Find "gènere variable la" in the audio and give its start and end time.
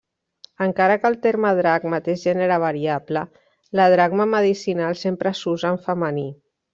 2.23-3.85